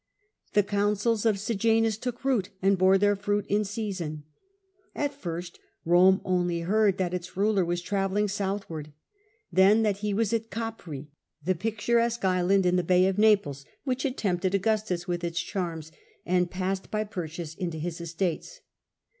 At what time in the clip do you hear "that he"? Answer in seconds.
9.83-10.11